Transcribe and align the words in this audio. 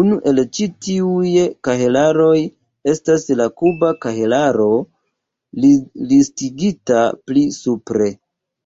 Unu 0.00 0.16
el 0.32 0.36
ĉi 0.58 0.66
tiuj 0.86 1.32
kahelaroj 1.68 2.34
estas 2.92 3.26
la 3.40 3.46
"kuba 3.62 3.90
kahelaro", 4.06 4.70
listigita 6.12 7.04
pli 7.26 7.46
supre. 7.60 8.12